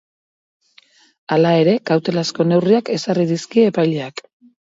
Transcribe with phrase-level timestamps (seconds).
[1.35, 4.27] Hala ere, kautelazko neurriak ezarri dizkie epaileak.